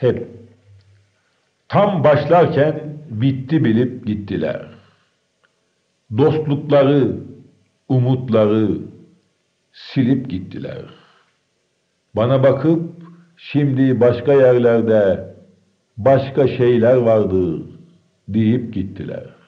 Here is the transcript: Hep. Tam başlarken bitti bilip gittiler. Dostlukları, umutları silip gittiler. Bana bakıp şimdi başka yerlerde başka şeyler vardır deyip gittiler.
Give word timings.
Hep. 0.00 0.28
Tam 1.68 2.04
başlarken 2.04 2.98
bitti 3.10 3.64
bilip 3.64 4.06
gittiler. 4.06 4.66
Dostlukları, 6.18 7.16
umutları 7.88 8.68
silip 9.72 10.30
gittiler. 10.30 10.82
Bana 12.16 12.42
bakıp 12.42 12.82
şimdi 13.36 14.00
başka 14.00 14.32
yerlerde 14.32 15.34
başka 15.96 16.48
şeyler 16.48 16.96
vardır 16.96 17.62
deyip 18.28 18.74
gittiler. 18.74 19.39